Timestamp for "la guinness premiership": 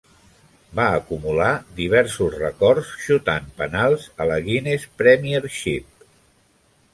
4.33-6.11